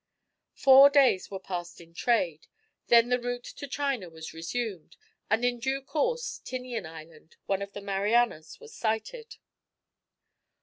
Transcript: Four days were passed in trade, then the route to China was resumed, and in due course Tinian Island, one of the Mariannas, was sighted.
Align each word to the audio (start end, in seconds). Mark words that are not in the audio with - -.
Four 0.55 0.89
days 0.89 1.29
were 1.29 1.39
passed 1.39 1.79
in 1.79 1.93
trade, 1.93 2.47
then 2.87 3.09
the 3.09 3.19
route 3.19 3.43
to 3.43 3.67
China 3.67 4.09
was 4.09 4.33
resumed, 4.33 4.97
and 5.29 5.45
in 5.45 5.59
due 5.59 5.79
course 5.79 6.41
Tinian 6.43 6.87
Island, 6.87 7.35
one 7.45 7.61
of 7.61 7.73
the 7.73 7.81
Mariannas, 7.81 8.59
was 8.59 8.73
sighted. 8.73 9.37